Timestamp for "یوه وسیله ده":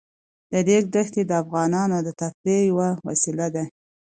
2.69-3.63